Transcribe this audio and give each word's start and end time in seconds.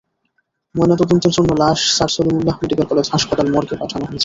ময়নাতদন্তের 0.75 1.33
জন্য 1.37 1.49
লাশ 1.61 1.79
স্যার 1.97 2.09
সলিমুল্লাহ 2.15 2.55
মেডিকেল 2.61 2.85
কলেজ 2.91 3.07
হাসপাতাল 3.13 3.47
মর্গে 3.53 3.75
পাঠানো 3.81 4.05
হয়েছে। 4.05 4.19